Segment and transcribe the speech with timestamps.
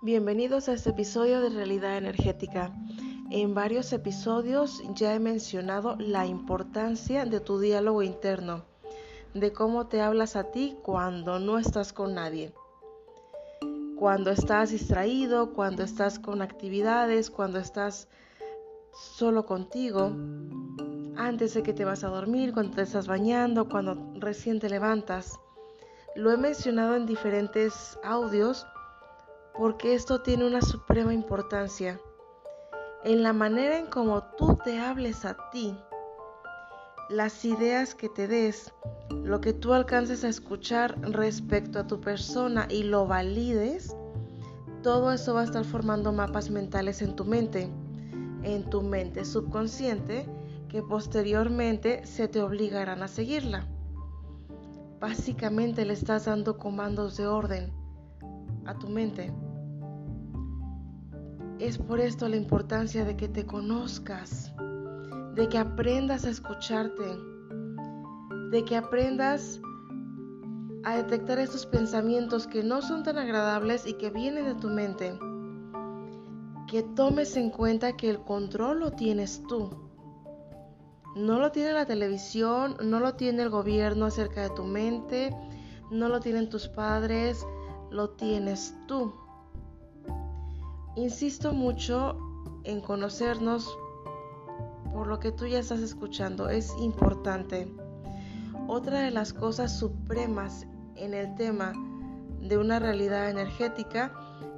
[0.00, 2.72] Bienvenidos a este episodio de Realidad Energética.
[3.32, 8.64] En varios episodios ya he mencionado la importancia de tu diálogo interno,
[9.34, 12.54] de cómo te hablas a ti cuando no estás con nadie.
[13.96, 18.06] Cuando estás distraído, cuando estás con actividades, cuando estás
[18.92, 20.12] solo contigo,
[21.16, 25.40] antes de que te vas a dormir, cuando te estás bañando, cuando recién te levantas.
[26.14, 28.64] Lo he mencionado en diferentes audios
[29.58, 32.00] porque esto tiene una suprema importancia.
[33.04, 35.76] En la manera en cómo tú te hables a ti,
[37.10, 38.72] las ideas que te des,
[39.10, 43.96] lo que tú alcances a escuchar respecto a tu persona y lo valides,
[44.84, 47.68] todo eso va a estar formando mapas mentales en tu mente,
[48.44, 50.28] en tu mente subconsciente,
[50.68, 53.66] que posteriormente se te obligarán a seguirla.
[55.00, 57.72] Básicamente le estás dando comandos de orden
[58.66, 59.32] a tu mente.
[61.58, 64.52] Es por esto la importancia de que te conozcas,
[65.34, 67.04] de que aprendas a escucharte,
[68.52, 69.60] de que aprendas
[70.84, 75.18] a detectar estos pensamientos que no son tan agradables y que vienen de tu mente.
[76.68, 79.68] Que tomes en cuenta que el control lo tienes tú.
[81.16, 85.34] No lo tiene la televisión, no lo tiene el gobierno acerca de tu mente,
[85.90, 87.44] no lo tienen tus padres,
[87.90, 89.12] lo tienes tú.
[90.98, 92.18] Insisto mucho
[92.64, 93.78] en conocernos
[94.92, 96.48] por lo que tú ya estás escuchando.
[96.48, 97.72] Es importante.
[98.66, 101.72] Otra de las cosas supremas en el tema
[102.40, 104.12] de una realidad energética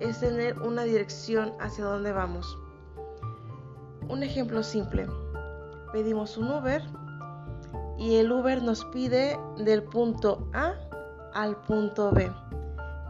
[0.00, 2.58] es tener una dirección hacia dónde vamos.
[4.08, 5.06] Un ejemplo simple.
[5.92, 6.82] Pedimos un Uber
[7.96, 10.74] y el Uber nos pide del punto A
[11.32, 12.28] al punto B.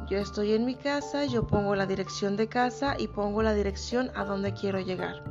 [0.08, 4.11] Yo estoy en mi casa, yo pongo la dirección de casa y pongo la dirección
[4.14, 5.24] a donde quiero llegar.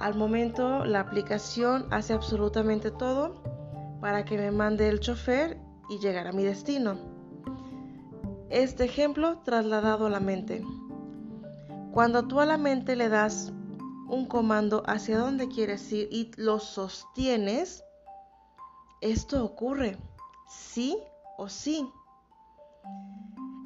[0.00, 3.42] Al momento la aplicación hace absolutamente todo
[4.00, 6.96] para que me mande el chofer y llegar a mi destino.
[8.48, 10.64] Este ejemplo trasladado a la mente.
[11.92, 13.52] Cuando tú a la mente le das
[14.08, 17.84] un comando hacia dónde quieres ir y lo sostienes,
[19.02, 19.98] esto ocurre,
[20.48, 20.96] sí
[21.36, 21.86] o sí.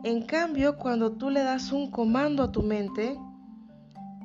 [0.05, 3.19] En cambio, cuando tú le das un comando a tu mente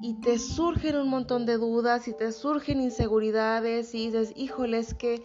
[0.02, 4.94] y te surgen un montón de dudas y te surgen inseguridades y dices, híjole, es
[4.94, 5.24] que,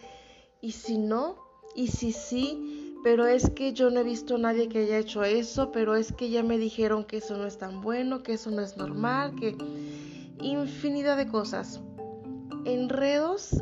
[0.60, 1.36] ¿y si no?
[1.74, 2.96] ¿Y si sí?
[3.02, 6.12] Pero es que yo no he visto a nadie que haya hecho eso, pero es
[6.12, 9.34] que ya me dijeron que eso no es tan bueno, que eso no es normal,
[9.34, 9.56] que
[10.40, 11.80] infinidad de cosas.
[12.64, 13.60] Enredos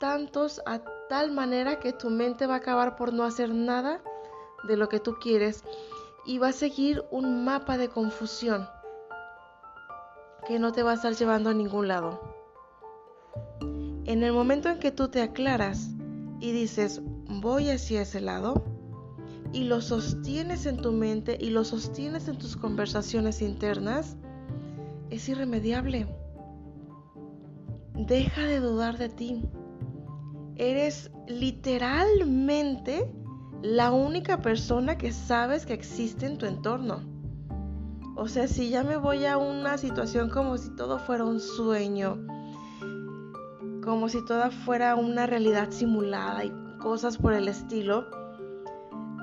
[0.00, 4.02] tantos a tal manera que tu mente va a acabar por no hacer nada
[4.66, 5.64] de lo que tú quieres
[6.26, 8.66] y va a seguir un mapa de confusión
[10.46, 12.20] que no te va a estar llevando a ningún lado.
[14.04, 15.90] En el momento en que tú te aclaras
[16.40, 17.00] y dices,
[17.40, 18.62] voy hacia ese lado,
[19.54, 24.16] y lo sostienes en tu mente y lo sostienes en tus conversaciones internas,
[25.10, 26.08] es irremediable.
[27.94, 29.44] Deja de dudar de ti.
[30.56, 33.08] Eres literalmente
[33.64, 37.00] la única persona que sabes que existe en tu entorno.
[38.14, 42.18] O sea, si ya me voy a una situación como si todo fuera un sueño,
[43.82, 48.04] como si toda fuera una realidad simulada y cosas por el estilo,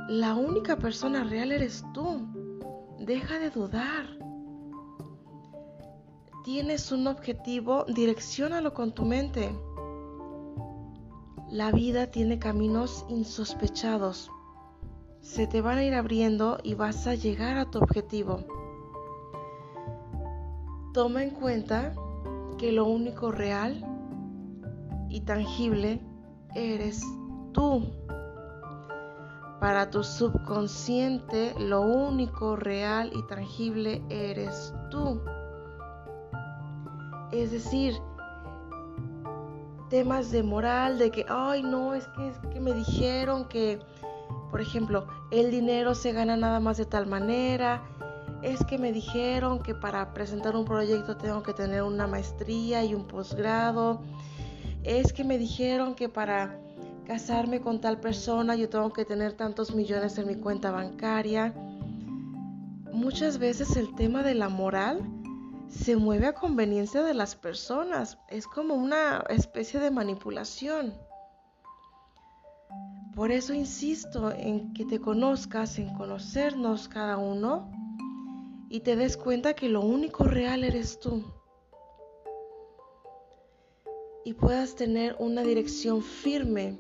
[0.09, 2.27] la única persona real eres tú.
[2.97, 4.07] Deja de dudar.
[6.43, 9.55] Tienes un objetivo, direccionalo con tu mente.
[11.51, 14.31] La vida tiene caminos insospechados.
[15.19, 18.45] Se te van a ir abriendo y vas a llegar a tu objetivo.
[20.93, 21.93] Toma en cuenta
[22.57, 23.85] que lo único real
[25.09, 25.99] y tangible
[26.55, 27.03] eres
[27.51, 27.83] tú.
[29.59, 35.21] Para tu subconsciente, lo único real y tangible eres tú.
[37.33, 37.95] Es decir,
[39.91, 43.77] temas de moral, de que, ay, no, es que, es que me dijeron que,
[44.49, 47.83] por ejemplo, el dinero se gana nada más de tal manera,
[48.41, 52.95] es que me dijeron que para presentar un proyecto tengo que tener una maestría y
[52.95, 54.01] un posgrado,
[54.83, 56.57] es que me dijeron que para
[57.05, 61.53] casarme con tal persona yo tengo que tener tantos millones en mi cuenta bancaria.
[62.93, 65.20] Muchas veces el tema de la moral
[65.71, 68.17] se mueve a conveniencia de las personas.
[68.29, 70.93] Es como una especie de manipulación.
[73.15, 77.69] Por eso insisto en que te conozcas, en conocernos cada uno
[78.69, 81.23] y te des cuenta que lo único real eres tú.
[84.23, 86.77] Y puedas tener una dirección firme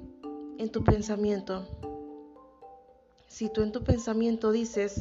[0.57, 1.67] en tu pensamiento.
[3.27, 4.99] Si tú en tu pensamiento dices,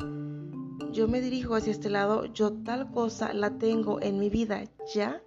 [1.00, 4.64] yo me dirijo hacia este lado, yo tal cosa la tengo en mi vida
[4.94, 5.22] ya,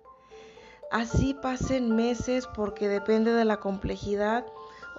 [0.91, 4.45] así pasen meses porque depende de la complejidad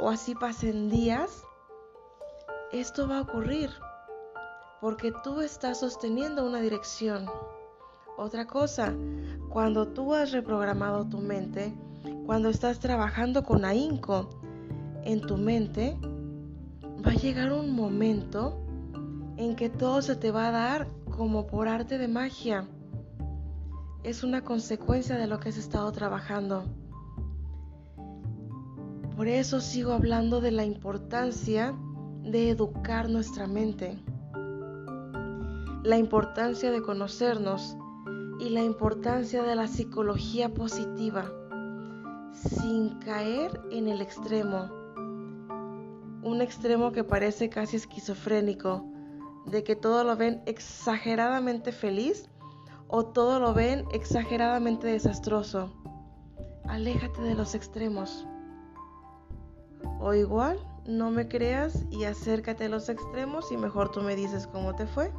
[0.01, 1.45] o así pasen días,
[2.73, 3.71] esto va a ocurrir
[4.81, 7.31] porque tú estás sosteniendo una dirección.
[8.17, 8.93] Otra cosa,
[9.51, 11.73] cuando tú has reprogramado tu mente,
[12.27, 14.29] cuando estás trabajando con ahínco
[15.05, 15.97] en tu mente,
[17.07, 18.64] va a llegar un momento
[19.37, 22.67] en que todo se te va a dar como por arte de magia.
[24.03, 26.65] Es una consecuencia de lo que has estado trabajando.
[29.17, 31.75] Por eso sigo hablando de la importancia
[32.23, 33.99] de educar nuestra mente,
[35.83, 37.77] la importancia de conocernos
[38.41, 41.31] y la importancia de la psicología positiva,
[42.33, 44.69] sin caer en el extremo,
[46.23, 48.85] un extremo que parece casi esquizofrénico,
[49.47, 52.29] de que todo lo ven exageradamente feliz
[52.89, 55.73] o todo lo ven exageradamente desastroso.
[56.65, 58.27] Aléjate de los extremos.
[60.01, 64.47] O igual, no me creas y acércate a los extremos y mejor tú me dices
[64.47, 65.13] cómo te fue.